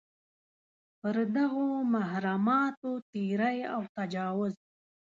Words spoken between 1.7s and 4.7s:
محرماتو تېری او تجاوز.